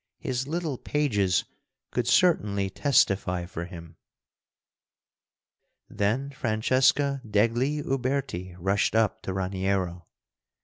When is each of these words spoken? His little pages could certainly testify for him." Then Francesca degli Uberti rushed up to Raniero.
His 0.17 0.47
little 0.47 0.79
pages 0.79 1.45
could 1.91 2.07
certainly 2.07 2.71
testify 2.71 3.45
for 3.45 3.65
him." 3.65 3.97
Then 5.87 6.31
Francesca 6.31 7.21
degli 7.23 7.83
Uberti 7.83 8.55
rushed 8.57 8.95
up 8.95 9.21
to 9.21 9.31
Raniero. 9.31 10.07